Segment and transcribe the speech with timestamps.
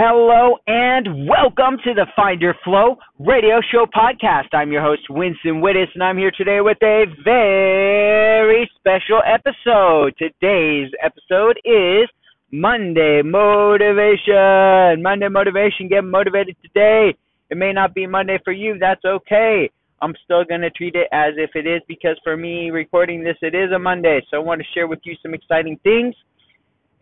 [0.00, 4.46] Hello and welcome to the Find Your Flow radio show podcast.
[4.52, 10.14] I'm your host, Winston Wittis, and I'm here today with a very special episode.
[10.16, 12.08] Today's episode is
[12.52, 15.02] Monday Motivation.
[15.02, 15.88] Monday Motivation.
[15.88, 17.12] Get motivated today.
[17.50, 18.78] It may not be Monday for you.
[18.78, 19.68] That's okay.
[20.00, 23.36] I'm still going to treat it as if it is because for me, recording this,
[23.42, 24.20] it is a Monday.
[24.30, 26.14] So I want to share with you some exciting things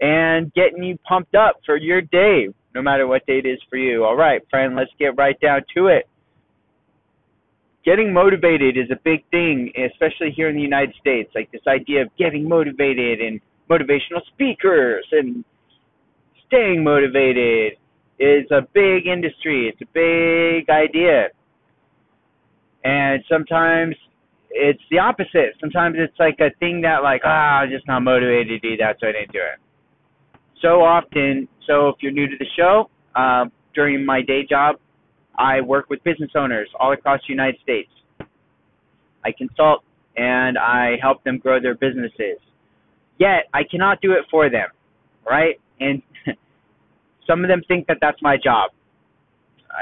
[0.01, 3.79] and getting you pumped up for your day no matter what day it is for
[3.79, 4.05] you.
[4.05, 6.07] All right, friend, let's get right down to it.
[7.87, 11.31] Getting motivated is a big thing, especially here in the United States.
[11.35, 15.43] Like this idea of getting motivated and motivational speakers and
[16.47, 17.79] staying motivated
[18.19, 19.73] is a big industry.
[19.73, 21.29] It's a big idea.
[22.85, 23.97] And sometimes
[24.51, 25.57] it's the opposite.
[25.61, 28.97] Sometimes it's like a thing that like, ah, I'm just not motivated to do that,
[29.01, 29.66] so I didn't do it
[30.67, 31.49] so often.
[31.67, 34.77] So if you're new to the show, uh, during my day job,
[35.39, 37.91] I work with business owners all across the United States.
[39.25, 39.83] I consult
[40.17, 42.39] and I help them grow their businesses.
[43.19, 44.69] Yet I cannot do it for them,
[45.29, 45.61] right?
[45.81, 46.03] And
[47.27, 48.71] some of them think that that's my job,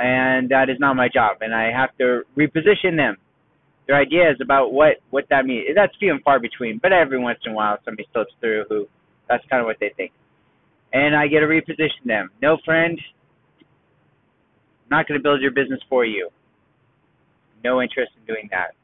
[0.00, 3.16] and that is not my job, and I have to reposition them.
[3.86, 5.66] Their ideas about what what that means.
[5.74, 8.86] That's few and far between, but every once in a while somebody slips through who
[9.28, 10.12] that's kind of what they think
[10.94, 12.30] and I get to reposition them.
[12.40, 12.98] No, friend,
[13.60, 13.66] I'm
[14.90, 16.30] not going to build your business for you.
[17.64, 18.74] No interest in doing that.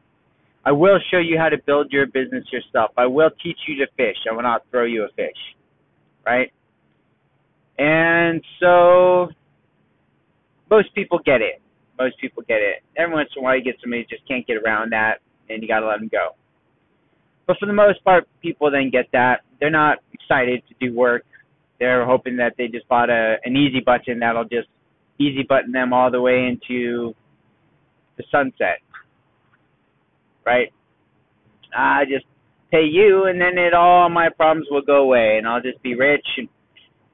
[0.65, 2.91] I will show you how to build your business yourself.
[2.99, 4.17] I will teach you to fish.
[4.29, 5.39] I will not throw you a fish.
[6.27, 6.53] Right?
[7.79, 9.29] And so
[10.69, 11.63] most people get it.
[11.99, 12.83] Most people get it.
[12.97, 15.63] Every once in a while you get somebody who just can't get around that and
[15.63, 16.31] you gotta let them go.
[17.47, 19.43] But for the most part, people then get that.
[19.61, 21.25] They're not excited to do work
[21.81, 24.69] they're hoping that they just bought a an easy button that'll just
[25.19, 27.15] easy button them all the way into
[28.17, 28.79] the sunset.
[30.47, 30.73] Right?
[31.77, 32.27] I just
[32.71, 35.95] pay you and then it all my problems will go away and I'll just be
[35.95, 36.49] rich and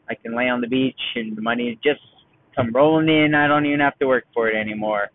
[0.09, 2.01] I can lay on the beach and the money just
[2.55, 3.35] come rolling in.
[3.35, 5.09] I don't even have to work for it anymore.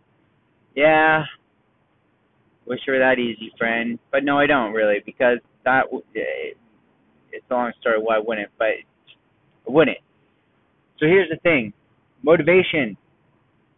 [0.75, 1.23] Yeah.
[2.65, 3.99] Wish it were that easy, friend.
[4.11, 5.85] But no, I don't really because that
[6.15, 6.53] eh,
[7.31, 8.67] it's a long story why wouldn't, but
[9.67, 9.97] Wouldn't.
[10.99, 11.73] So here's the thing
[12.23, 12.97] motivation.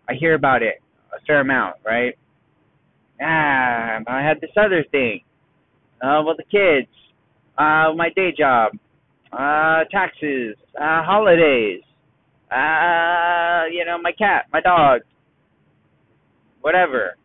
[0.10, 0.82] I hear about it
[1.16, 2.18] a fair amount, right?
[3.22, 5.22] Ah, I had this other thing.
[6.02, 6.90] Uh, well, the kids,
[7.58, 8.74] uh, my day job,
[9.32, 11.82] uh, taxes, uh, holidays,
[12.52, 15.02] uh, you know, my cat, my dog,
[16.62, 17.16] whatever.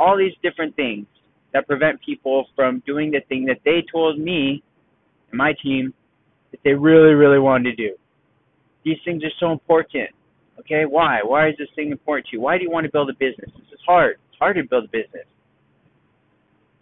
[0.00, 1.06] All these different things
[1.52, 4.62] that prevent people from doing the thing that they told me
[5.30, 5.94] and my team
[6.56, 7.96] that they really, really wanted to do.
[8.84, 10.10] These things are so important.
[10.60, 11.20] Okay, why?
[11.22, 12.40] Why is this thing important to you?
[12.40, 13.50] Why do you want to build a business?
[13.56, 14.16] This is hard.
[14.30, 15.26] It's hard to build a business.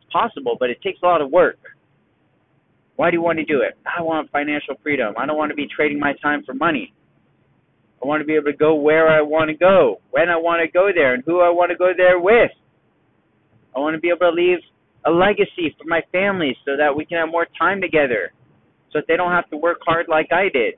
[0.01, 1.59] It's possible, but it takes a lot of work.
[2.97, 3.77] Why do you want to do it?
[3.85, 5.15] I want financial freedom.
[5.19, 6.95] I don't want to be trading my time for money.
[8.03, 10.61] I want to be able to go where I want to go, when I want
[10.63, 12.53] to go there, and who I want to go there with.
[13.75, 14.59] I want to be able to leave
[15.07, 18.33] a legacy for my family so that we can have more time together
[18.95, 20.75] so that they don't have to work hard like I did.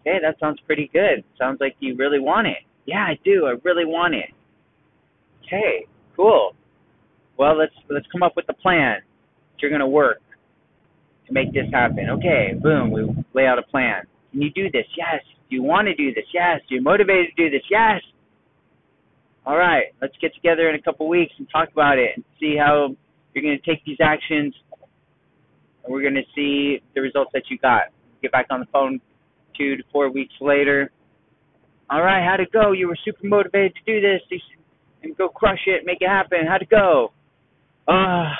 [0.00, 1.22] Okay, that sounds pretty good.
[1.38, 2.58] Sounds like you really want it.
[2.86, 3.46] Yeah, I do.
[3.46, 4.30] I really want it.
[5.46, 6.54] Okay, cool.
[7.38, 8.98] Well, let's let's come up with a plan.
[9.58, 10.20] You're gonna work
[11.26, 12.08] to make this happen.
[12.10, 12.90] Okay, boom.
[12.90, 13.02] We
[13.34, 14.02] lay out a plan.
[14.32, 14.86] Can you do this?
[14.96, 15.22] Yes.
[15.48, 16.24] Do you want to do this?
[16.32, 16.60] Yes.
[16.68, 17.62] You're motivated to do this?
[17.70, 18.00] Yes.
[19.44, 19.86] All right.
[20.00, 22.94] Let's get together in a couple weeks and talk about it and see how
[23.34, 24.54] you're to take these actions
[25.84, 27.84] and we're going to see the results that you got.
[28.22, 29.00] Get back on the phone
[29.56, 30.90] two to four weeks later.
[31.88, 32.72] All right, how'd it go?
[32.72, 34.40] You were super motivated to do this
[35.02, 36.40] and go crush it, make it happen.
[36.46, 37.12] How'd it go?
[37.88, 38.30] Uh,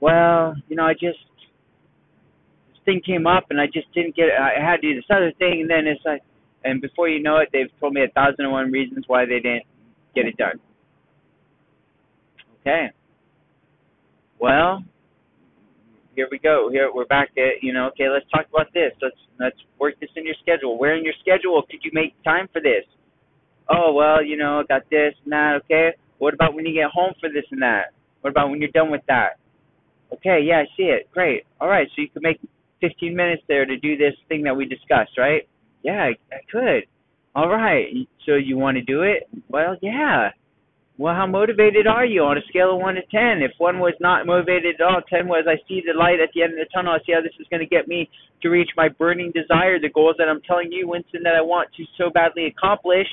[0.00, 1.18] well, you know, I just
[2.68, 4.34] this thing came up and I just didn't get it.
[4.40, 6.22] I had to do this other thing, and then it's like,
[6.64, 9.40] and before you know it, they've told me a thousand and one reasons why they
[9.40, 9.64] didn't
[10.14, 10.58] get it done.
[12.60, 12.90] Okay.
[14.38, 14.82] Well,
[16.14, 16.68] here we go.
[16.70, 17.88] Here we're back at you know.
[17.88, 18.92] Okay, let's talk about this.
[19.02, 20.78] Let's let's work this in your schedule.
[20.78, 22.84] Where in your schedule could you make time for this?
[23.68, 25.60] Oh well, you know, I got this and that.
[25.64, 25.90] Okay.
[26.18, 27.92] What about when you get home for this and that?
[28.20, 29.38] What about when you're done with that?
[30.12, 31.10] Okay, yeah, I see it.
[31.12, 31.44] Great.
[31.60, 32.40] All right, so you could make
[32.80, 35.48] 15 minutes there to do this thing that we discussed, right?
[35.82, 36.84] Yeah, I, I could.
[37.34, 37.86] All right.
[38.26, 39.28] So you want to do it?
[39.48, 40.30] Well, yeah.
[41.00, 43.40] Well, how motivated are you on a scale of 1 to 10?
[43.40, 46.42] If 1 was not motivated at all, 10 was I see the light at the
[46.42, 46.92] end of the tunnel.
[46.92, 48.10] I see how this is going to get me
[48.42, 51.70] to reach my burning desire, the goals that I'm telling you, Winston, that I want
[51.78, 53.06] to so badly accomplish.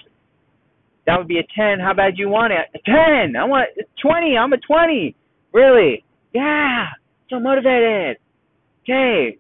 [1.06, 1.80] That would be a 10.
[1.80, 2.68] How bad do you want it?
[2.76, 3.40] A 10.
[3.40, 4.36] I want a 20.
[4.36, 5.16] I'm a 20.
[5.54, 6.04] Really?
[6.34, 6.92] Yeah.
[7.30, 8.18] So motivated.
[8.84, 9.40] Okay.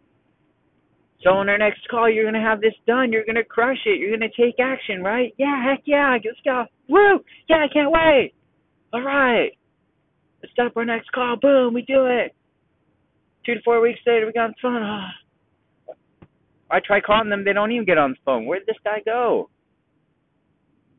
[1.22, 3.12] So on our next call, you're gonna have this done.
[3.12, 4.00] You're gonna crush it.
[4.00, 5.34] You're gonna take action, right?
[5.36, 6.16] Yeah, heck yeah.
[6.16, 6.64] Let's go.
[6.88, 7.20] Woo!
[7.50, 8.32] Yeah, I can't wait.
[8.94, 9.52] All right.
[10.42, 11.36] Let's set up our next call.
[11.36, 12.36] Boom, we do it.
[13.46, 14.84] Two to four weeks later, we got on the phone.
[14.84, 15.94] Oh.
[16.70, 17.46] I try calling them.
[17.46, 18.46] They don't even get on the phone.
[18.46, 19.50] Where'd this guy go?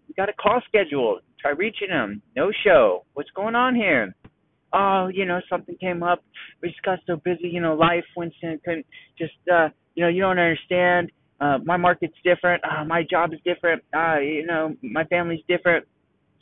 [0.08, 1.20] We got a call scheduled.
[1.40, 2.22] Try reaching him.
[2.36, 3.04] No show.
[3.14, 4.14] What's going on here?
[4.72, 6.22] Oh, you know, something came up.
[6.62, 7.48] We just got so busy.
[7.48, 8.86] You know, life, Winston couldn't
[9.18, 11.12] just, uh, you know, you don't understand.
[11.40, 12.62] Uh, my market's different.
[12.64, 13.82] Uh, my job is different.
[13.94, 15.86] Uh, you know, my family's different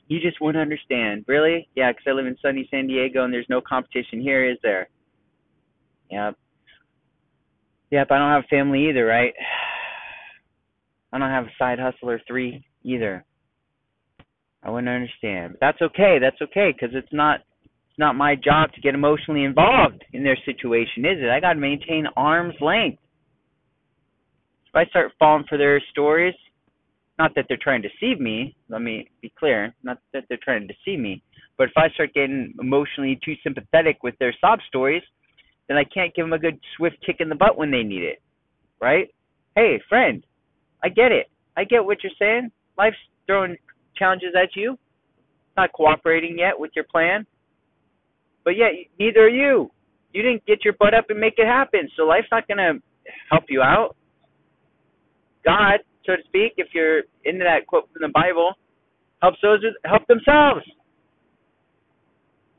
[0.09, 1.25] you just wouldn't understand.
[1.27, 1.69] Really?
[1.75, 4.89] Yeah, 'cause I live in sunny San Diego and there's no competition here, is there?
[6.11, 6.37] Yep.
[7.91, 9.35] Yep, I don't have family either, right?
[11.13, 13.25] I don't have a side hustle or three either.
[14.63, 15.53] I wouldn't understand.
[15.53, 16.19] But that's okay.
[16.19, 17.41] That's okay because it's not
[17.89, 21.31] it's not my job to get emotionally involved in their situation, is it?
[21.31, 23.01] I got to maintain arm's length.
[24.69, 26.35] If I start falling for their stories,
[27.19, 30.67] not that they're trying to deceive me, let me be clear, not that they're trying
[30.67, 31.23] to deceive me,
[31.57, 35.03] but if I start getting emotionally too sympathetic with their sob stories,
[35.69, 38.03] then I can't give them a good swift kick in the butt when they need
[38.03, 38.23] it.
[38.81, 39.09] Right?
[39.55, 40.25] Hey, friend,
[40.85, 41.31] I get it.
[41.57, 42.51] I get what you're saying.
[42.77, 42.97] Life's
[43.27, 43.57] throwing
[43.97, 44.79] challenges at you.
[45.57, 47.27] Not cooperating yet with your plan.
[48.45, 49.71] But yet, neither are you.
[50.13, 51.89] You didn't get your butt up and make it happen.
[51.97, 52.75] So life's not going to
[53.31, 53.97] help you out.
[55.45, 58.55] God so to speak, if you're into that quote from the Bible,
[59.21, 60.65] helps those who help themselves.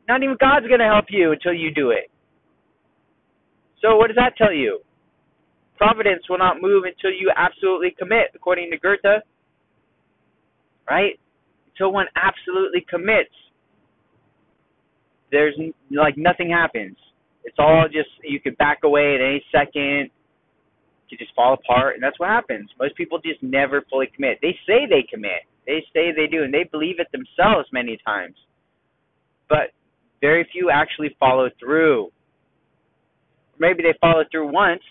[0.07, 2.09] Not even God's going to help you until you do it.
[3.81, 4.81] So what does that tell you?
[5.77, 9.21] Providence will not move until you absolutely commit, according to Goethe.
[10.89, 11.19] Right?
[11.73, 13.33] Until one absolutely commits,
[15.31, 15.55] there's
[15.91, 16.95] like nothing happens.
[17.43, 20.09] It's all just you can back away at any second
[21.09, 22.69] to just fall apart, and that's what happens.
[22.79, 24.39] Most people just never fully commit.
[24.41, 28.35] They say they commit, they say they do, and they believe it themselves many times,
[29.49, 29.71] but
[30.21, 32.09] very few actually follow through.
[33.59, 34.83] Maybe they follow through once,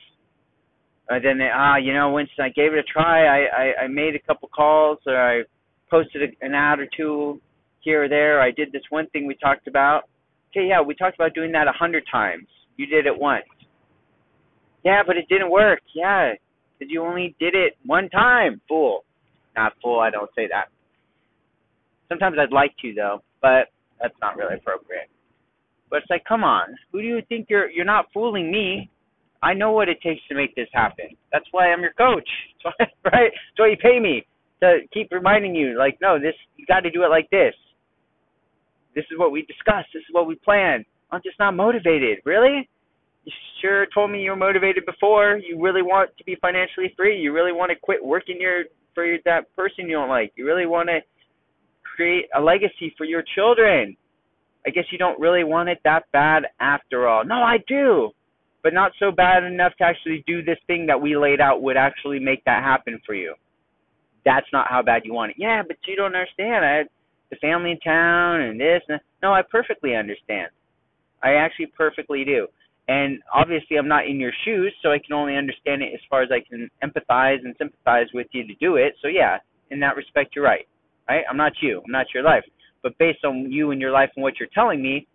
[1.09, 3.27] and then they, ah, you know, Winston, I gave it a try.
[3.27, 5.43] I I, I made a couple calls, or I
[5.91, 7.41] posted an ad or two
[7.81, 8.41] here or there.
[8.41, 10.03] I did this one thing we talked about.
[10.51, 12.47] Okay, yeah, we talked about doing that a hundred times.
[12.77, 13.45] You did it once
[14.87, 15.81] yeah, but it didn't work.
[15.97, 16.35] Yeah,
[16.79, 19.05] because you only did it one time, fool.
[19.57, 20.67] Not fool, I don't say that.
[22.09, 23.67] Sometimes I'd like to though, but
[24.01, 25.11] that's not really appropriate.
[25.91, 27.69] But it's like, come on, who do you think you're?
[27.69, 28.89] You're not fooling me.
[29.43, 31.07] I know what it takes to make this happen.
[31.33, 32.29] That's why I'm your coach.
[32.79, 33.33] That's why, right?
[33.33, 34.25] That's why you pay me
[34.63, 35.77] to keep reminding you.
[35.77, 37.55] Like, no, this you got to do it like this.
[38.95, 39.89] This is what we discussed.
[39.93, 40.85] This is what we planned.
[41.11, 42.19] I'm just not motivated.
[42.25, 42.69] Really?
[43.27, 45.37] You sure told me you were motivated before.
[45.37, 47.19] You really want to be financially free.
[47.19, 48.65] You really want to quit working your
[48.95, 50.33] for your, that person you don't like.
[50.37, 51.01] You really want to
[51.97, 53.97] create a legacy for your children.
[54.65, 57.25] I guess you don't really want it that bad after all.
[57.25, 58.11] No, I do.
[58.63, 61.77] But not so bad enough to actually do this thing that we laid out would
[61.77, 63.35] actually make that happen for you.
[64.25, 65.37] That's not how bad you want it.
[65.39, 66.65] Yeah, but you don't understand.
[66.65, 66.89] I had
[67.31, 68.83] the family in town and this.
[68.89, 70.49] And no, I perfectly understand.
[71.23, 72.47] I actually perfectly do.
[72.89, 76.23] And obviously, I'm not in your shoes, so I can only understand it as far
[76.23, 78.95] as I can empathize and sympathize with you to do it.
[79.03, 79.39] So yeah,
[79.71, 80.67] in that respect, you're right.
[81.09, 81.25] Right?
[81.29, 81.83] I'm not you.
[81.85, 82.45] I'm not your life.
[82.83, 85.09] But based on you and your life and what you're telling me,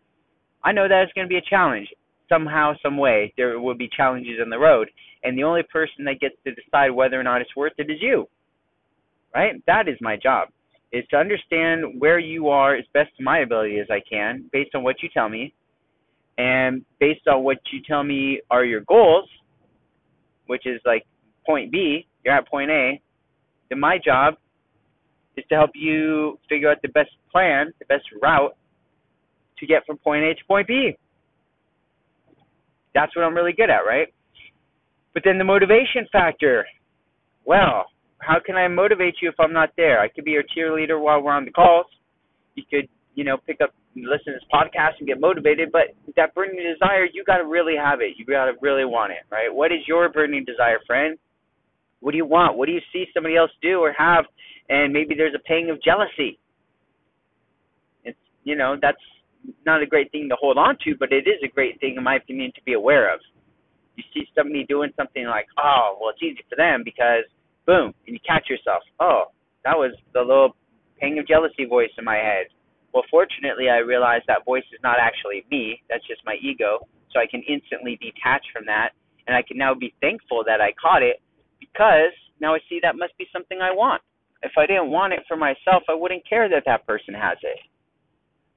[0.63, 1.87] I know that it's going to be a challenge
[2.27, 3.33] somehow, some way.
[3.37, 4.89] There will be challenges on the road,
[5.23, 8.01] and the only person that gets to decide whether or not it's worth it is
[8.01, 8.27] you.
[9.33, 9.61] Right?
[9.67, 10.49] That is my job.
[10.91, 14.75] Is to understand where you are as best to my ability as I can, based
[14.75, 15.53] on what you tell me,
[16.41, 19.29] and based on what you tell me are your goals,
[20.48, 21.05] which is like
[21.45, 23.00] point B, you're at point A,
[23.69, 24.33] then my job
[25.38, 28.57] is to help you figure out the best plan, the best route
[29.60, 30.98] to get from point A to point B.
[32.95, 34.07] That's what I'm really good at, right?
[35.13, 36.65] But then the motivation factor.
[37.45, 37.86] Well,
[38.17, 40.00] how can I motivate you if I'm not there?
[40.00, 41.86] I could be your cheerleader while we're on the calls.
[42.55, 46.34] You could, you know, pick up listen to this podcast and get motivated, but that
[46.34, 48.13] burning desire, you got to really have it.
[48.18, 49.53] You got to really want it, right?
[49.53, 51.18] What is your burning desire, friend?
[52.00, 52.58] What do you want?
[52.58, 54.25] What do you see somebody else do or have?
[54.70, 56.39] And maybe there's a pang of jealousy.
[58.03, 59.01] It's you know, that's
[59.65, 62.03] not a great thing to hold on to, but it is a great thing, in
[62.03, 63.20] my opinion, to be aware of.
[63.96, 67.25] You see somebody doing something like, oh, well, it's easy for them because,
[67.65, 69.25] boom, and you catch yourself, oh,
[69.63, 70.56] that was the little
[71.00, 72.48] pang of jealousy voice in my head.
[72.93, 75.81] Well, fortunately, I realized that voice is not actually me.
[75.89, 76.88] That's just my ego.
[77.12, 78.91] So I can instantly detach from that.
[79.27, 81.21] And I can now be thankful that I caught it
[81.60, 84.01] because now I see that must be something I want.
[84.43, 87.60] If I didn't want it for myself, I wouldn't care that that person has it.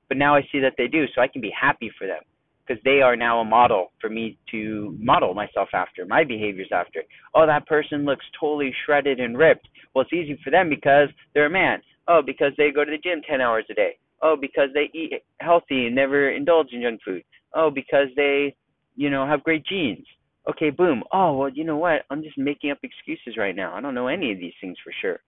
[0.09, 2.23] But now I see that they do, so I can be happy for them
[2.67, 7.03] because they are now a model for me to model myself after, my behaviors after.
[7.35, 9.69] Oh, that person looks totally shredded and ripped.
[9.95, 11.83] Well, it's easy for them because they're a man.
[12.09, 13.99] Oh, because they go to the gym 10 hours a day.
[14.25, 17.23] Oh, because they eat healthy and never indulge in junk food.
[17.55, 18.57] Oh, because they,
[18.97, 20.07] you know, have great genes.
[20.49, 21.03] Okay, boom.
[21.13, 22.03] Oh, well, you know what?
[22.11, 23.75] I'm just making up excuses right now.
[23.75, 25.21] I don't know any of these things for sure.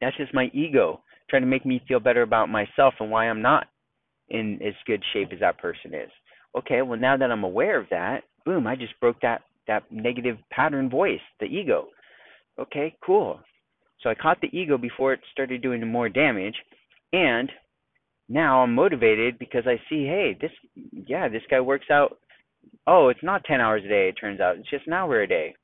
[0.00, 3.40] That's just my ego trying to make me feel better about myself and why I'm
[3.40, 3.66] not
[4.28, 6.10] in as good shape as that person is.
[6.56, 10.36] Okay, well now that I'm aware of that, boom, I just broke that that negative
[10.50, 11.86] pattern voice, the ego.
[12.58, 13.40] Okay, cool.
[14.02, 16.56] So I caught the ego before it started doing more damage
[17.14, 17.50] and
[18.28, 20.50] now I'm motivated because I see, hey, this
[20.92, 22.18] yeah, this guy works out
[22.86, 24.56] oh, it's not 10 hours a day, it turns out.
[24.56, 25.54] It's just an hour a day.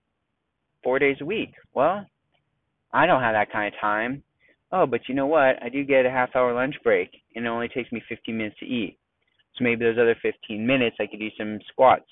[0.85, 1.53] 4 days a week.
[1.75, 2.07] Well,
[2.93, 4.23] I don't have that kind of time
[4.73, 5.63] oh, but you know what?
[5.63, 8.57] I do get a half hour lunch break, and it only takes me 15 minutes
[8.61, 8.99] to eat.
[9.57, 12.09] So maybe those other 15 minutes I could do some squats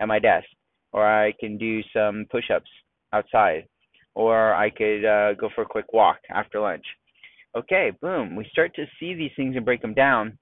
[0.00, 0.46] at my desk,
[0.92, 2.70] or I can do some push ups
[3.12, 3.66] outside,
[4.14, 6.84] or I could uh, go for a quick walk after lunch.
[7.56, 8.36] Okay, boom.
[8.36, 10.38] We start to see these things and break them down,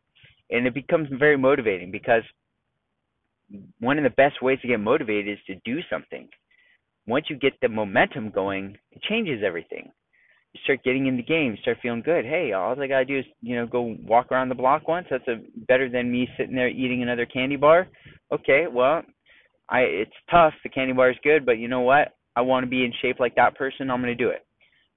[0.51, 2.23] and it becomes very motivating because
[3.79, 6.29] one of the best ways to get motivated is to do something.
[7.07, 9.91] Once you get the momentum going, it changes everything
[10.57, 12.25] you start getting in the game, you start feeling good.
[12.25, 15.07] Hey, all I gotta do is you know go walk around the block once.
[15.11, 17.89] That's a better than me sitting there eating another candy bar.
[18.33, 19.03] Okay, well,
[19.69, 20.55] I it's tough.
[20.63, 22.15] The candy bar is good, but you know what?
[22.35, 23.91] I want to be in shape like that person.
[23.91, 24.47] I'm gonna do it.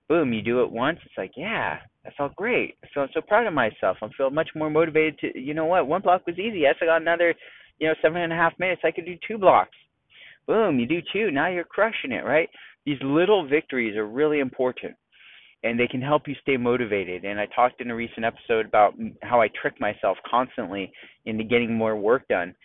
[0.08, 1.00] Boom, you do it once.
[1.06, 2.76] It's like yeah, I felt great.
[2.84, 3.98] I felt so proud of myself.
[4.02, 5.40] I feel much more motivated to.
[5.40, 5.88] You know what?
[5.88, 6.60] One block was easy.
[6.60, 7.34] Yes, I got another,
[7.80, 8.82] you know, seven and a half minutes.
[8.84, 9.76] I could do two blocks.
[10.48, 11.30] Boom, you do two.
[11.30, 12.50] Now you're crushing it, right?
[12.86, 14.96] These little victories are really important
[15.64, 17.26] and they can help you stay motivated.
[17.26, 20.92] And I talked in a recent episode about how I trick myself constantly
[21.26, 22.56] into getting more work done.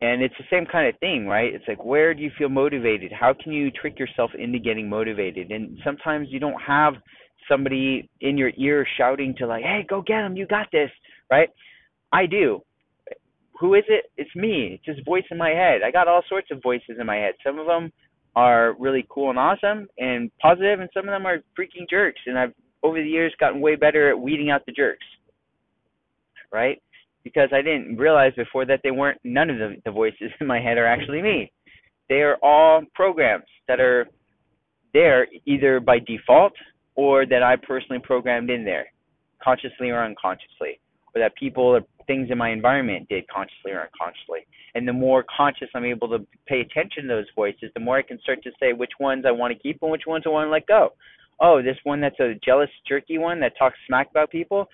[0.00, 1.52] And it's the same kind of thing, right?
[1.52, 3.12] It's like, where do you feel motivated?
[3.12, 5.50] How can you trick yourself into getting motivated?
[5.50, 6.94] And sometimes you don't have
[7.48, 10.36] somebody in your ear shouting to, like, hey, go get him!
[10.36, 10.90] you got this,
[11.30, 11.48] right?
[12.12, 12.60] I do.
[13.60, 14.06] Who is it?
[14.16, 14.74] It's me.
[14.74, 15.82] It's just voice in my head.
[15.86, 17.34] I got all sorts of voices in my head.
[17.44, 17.92] Some of them
[18.36, 22.20] are really cool and awesome and positive, and some of them are freaking jerks.
[22.26, 25.06] And I've over the years gotten way better at weeding out the jerks,
[26.52, 26.80] right?
[27.22, 29.18] Because I didn't realize before that they weren't.
[29.24, 31.50] None of the, the voices in my head are actually me.
[32.08, 34.06] They are all programs that are
[34.92, 36.52] there either by default
[36.94, 38.86] or that I personally programmed in there,
[39.42, 40.80] consciously or unconsciously,
[41.14, 45.24] or that people or things in my environment did consciously or unconsciously and the more
[45.36, 48.50] conscious I'm able to pay attention to those voices, the more I can start to
[48.58, 50.90] say which ones I want to keep and which ones I want to let go.
[51.40, 54.66] Oh, this one that's a jealous, jerky one that talks smack about people.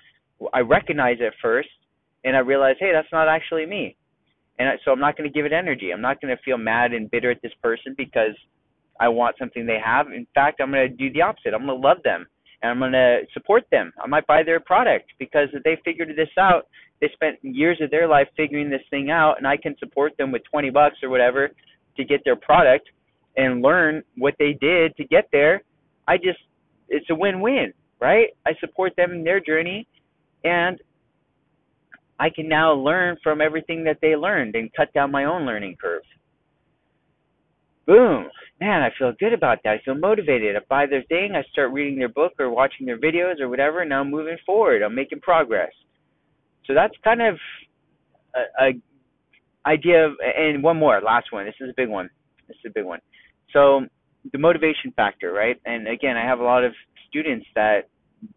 [0.54, 1.68] I recognize it first,
[2.24, 3.96] and I realize, hey, that's not actually me.
[4.58, 5.90] And I, so I'm not going to give it energy.
[5.90, 8.36] I'm not going to feel mad and bitter at this person because
[9.00, 10.08] I want something they have.
[10.08, 11.54] In fact, I'm going to do the opposite.
[11.54, 12.26] I'm going to love them
[12.62, 13.92] and I'm going to support them.
[14.02, 16.66] I might buy their product because they figured this out
[17.00, 20.30] they spent years of their life figuring this thing out and I can support them
[20.30, 21.50] with 20 bucks or whatever
[21.96, 22.88] to get their product
[23.36, 25.62] and learn what they did to get there.
[26.06, 26.38] I just
[26.88, 28.28] it's a win-win, right?
[28.46, 29.86] I support them in their journey
[30.44, 30.78] and
[32.18, 35.76] I can now learn from everything that they learned and cut down my own learning
[35.80, 36.02] curve.
[37.90, 38.28] Boom.
[38.60, 39.70] Man, I feel good about that.
[39.70, 40.54] I feel motivated.
[40.54, 43.84] I buy their thing, I start reading their book or watching their videos or whatever,
[43.84, 44.82] now I'm moving forward.
[44.82, 45.72] I'm making progress.
[46.66, 47.34] So that's kind of
[48.36, 51.46] a, a idea of, and one more, last one.
[51.46, 52.08] This is a big one.
[52.46, 53.00] This is a big one.
[53.52, 53.86] So
[54.32, 55.60] the motivation factor, right?
[55.66, 56.72] And again, I have a lot of
[57.08, 57.88] students that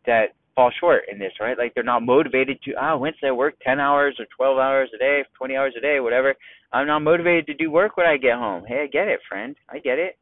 [0.07, 1.57] that fall short in this, right?
[1.57, 4.97] Like they're not motivated to, oh, Wednesday I work 10 hours or 12 hours a
[4.97, 6.35] day, 20 hours a day, whatever.
[6.71, 8.63] I'm not motivated to do work when I get home.
[8.67, 9.55] Hey, I get it, friend.
[9.69, 10.17] I get it.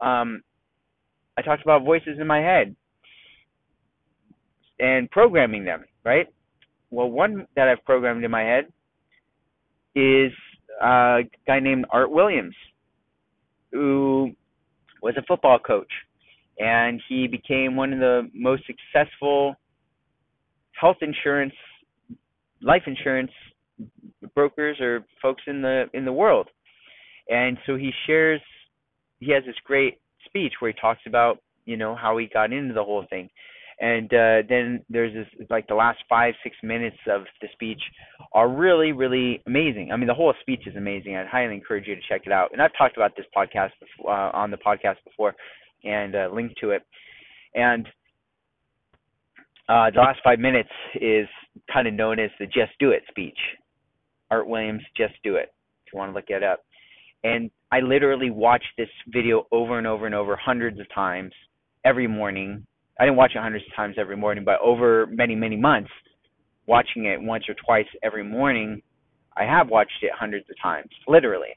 [0.00, 0.42] Um,
[1.36, 2.76] I talked about voices in my head
[4.78, 6.28] and programming them, right?
[6.92, 8.66] well, one that I've programmed in my head
[9.96, 10.30] is
[10.80, 12.54] a guy named Art Williams,
[13.72, 14.32] who
[15.02, 15.90] was a football coach,
[16.58, 19.54] and he became one of the most successful
[20.78, 21.54] health insurance
[22.60, 23.30] life insurance
[24.34, 26.48] brokers or folks in the in the world.
[27.28, 28.40] And so he shares
[29.20, 32.74] he has this great speech where he talks about, you know, how he got into
[32.74, 33.28] the whole thing.
[33.80, 37.80] And uh then there's this like the last 5 6 minutes of the speech
[38.32, 39.90] are really really amazing.
[39.92, 41.16] I mean the whole speech is amazing.
[41.16, 42.50] I'd highly encourage you to check it out.
[42.52, 45.34] And I've talked about this podcast before, uh, on the podcast before
[45.84, 46.82] and uh, linked to it.
[47.54, 47.86] And
[49.68, 51.28] uh, the last five minutes is
[51.72, 53.38] kind of known as the "Just Do It" speech.
[54.30, 55.52] Art Williams, "Just Do It."
[55.86, 56.60] If you want to look it up.
[57.24, 61.32] And I literally watched this video over and over and over hundreds of times
[61.84, 62.66] every morning.
[62.98, 65.90] I didn't watch it hundreds of times every morning, but over many many months,
[66.66, 68.82] watching it once or twice every morning,
[69.36, 71.56] I have watched it hundreds of times, literally.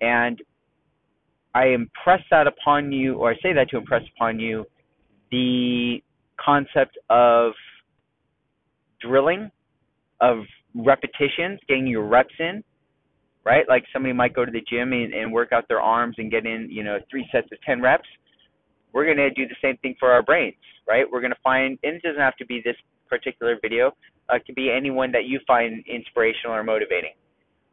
[0.00, 0.40] And
[1.54, 4.64] I impress that upon you, or I say that to impress upon you
[5.30, 6.02] the
[6.38, 7.52] concept of
[9.00, 9.50] drilling,
[10.20, 10.38] of
[10.74, 12.62] repetitions, getting your reps in,
[13.44, 13.64] right?
[13.68, 16.46] Like somebody might go to the gym and, and work out their arms and get
[16.46, 18.08] in, you know, three sets of 10 reps.
[18.92, 20.56] We're going to do the same thing for our brains,
[20.88, 21.04] right?
[21.10, 22.76] We're going to find, and it doesn't have to be this
[23.08, 23.88] particular video,
[24.30, 27.12] uh, it could be anyone that you find inspirational or motivating.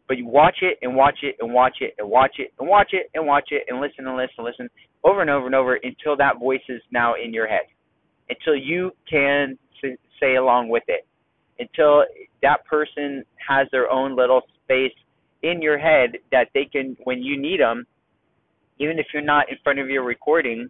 [0.08, 2.90] But you watch it and watch it and watch it and watch it and watch
[2.94, 4.70] it and watch it and listen and listen and listen
[5.04, 7.66] over and over and over until that voice is now in your head.
[8.30, 9.58] Until you can
[10.20, 11.06] say along with it.
[11.60, 12.06] Until
[12.42, 14.94] that person has their own little space
[15.44, 17.86] in your head that they can, when you need them,
[18.80, 20.70] even if you're not in front of your recording,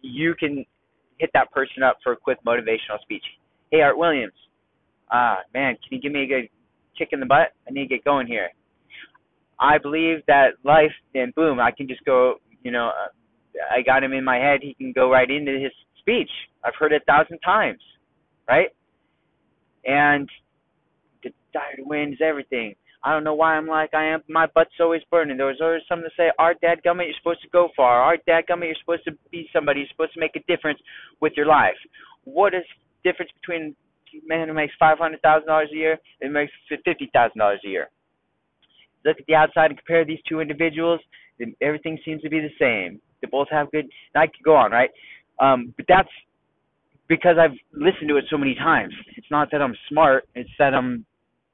[0.00, 0.64] you can
[1.18, 3.24] hit that person up for a quick motivational speech.
[3.70, 4.32] Hey, Art Williams,
[5.10, 6.48] ah, man, can you give me a good
[6.96, 7.52] kick in the butt.
[7.68, 8.48] I need to get going here.
[9.60, 13.08] I believe that life, and boom, I can just go, you know, uh,
[13.70, 14.60] I got him in my head.
[14.62, 16.30] He can go right into his speech.
[16.64, 17.80] I've heard it a thousand times,
[18.48, 18.68] right?
[19.84, 20.28] And
[21.22, 22.74] desire to win is everything.
[23.04, 24.22] I don't know why I'm like I am.
[24.28, 25.36] My butt's always burning.
[25.36, 28.00] There was always something to say, Art, Dad, Gummit, you're supposed to go far.
[28.00, 29.80] Art, Dad, Gummit, you're supposed to be somebody.
[29.80, 30.78] You're supposed to make a difference
[31.20, 31.74] with your life.
[32.24, 32.62] What is
[33.02, 33.74] difference between
[34.26, 37.68] man who makes five hundred thousand dollars a year and makes fifty thousand dollars a
[37.68, 37.88] year.
[39.04, 41.00] Look at the outside and compare these two individuals.
[41.60, 43.00] Everything seems to be the same.
[43.20, 43.86] They both have good.
[44.14, 44.90] I could go on, right?
[45.40, 46.08] Um, but that's
[47.08, 48.94] because I've listened to it so many times.
[49.16, 50.24] It's not that I'm smart.
[50.34, 51.04] It's that I'm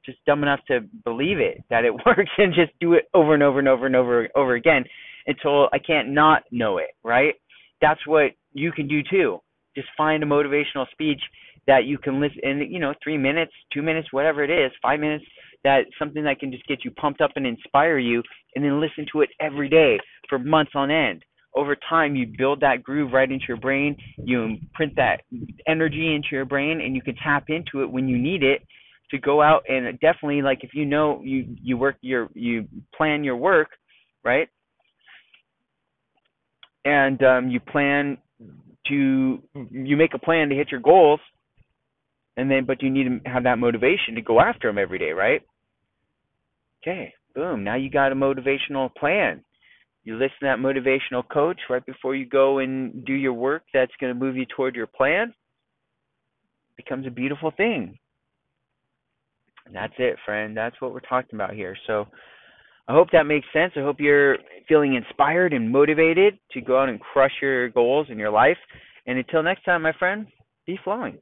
[0.05, 3.43] just dumb enough to believe it that it works and just do it over and
[3.43, 4.85] over and over and over and over again
[5.27, 6.91] until I can't not know it.
[7.03, 7.35] Right?
[7.81, 9.39] That's what you can do too.
[9.75, 11.21] Just find a motivational speech
[11.69, 14.99] that you can listen in you know three minutes two minutes whatever it is five
[14.99, 15.25] minutes
[15.63, 18.23] that something that can just get you pumped up and inspire you
[18.57, 21.25] and then listen to it every day for months on end.
[21.55, 25.23] Over time you build that groove right into your brain you imprint that
[25.67, 28.63] energy into your brain and you can tap into it when you need it
[29.11, 33.25] to go out and definitely like if you know you you work your you plan
[33.25, 33.69] your work
[34.25, 34.49] right?
[36.85, 38.19] And um you plan
[38.87, 41.21] to you make a plan to hit your goals
[42.39, 45.11] and then but you need to have that motivation to go after them every day,
[45.11, 45.43] right?
[46.81, 47.65] Okay, boom.
[47.65, 49.43] Now you got a motivational plan.
[50.05, 53.93] You listen to that motivational coach right before you go and do your work that's
[54.01, 55.35] going to move you toward your plan.
[56.71, 57.99] It becomes a beautiful thing.
[59.67, 60.57] And that's it, friend.
[60.57, 61.77] That's what we're talking about here.
[61.89, 62.07] So
[62.87, 63.73] I hope that makes sense.
[63.77, 68.17] I hope you're feeling inspired and motivated to go out and crush your goals in
[68.19, 68.57] your life.
[69.07, 70.29] And until next time, my friend,
[70.67, 71.19] be flowing.